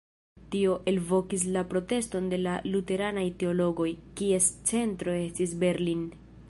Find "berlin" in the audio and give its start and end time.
5.65-6.07